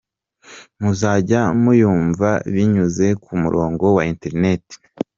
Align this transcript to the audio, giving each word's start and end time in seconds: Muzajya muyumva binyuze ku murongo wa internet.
Muzajya 0.81 1.41
muyumva 1.61 2.29
binyuze 2.53 3.07
ku 3.23 3.31
murongo 3.41 3.83
wa 3.95 4.03
internet. 4.13 4.63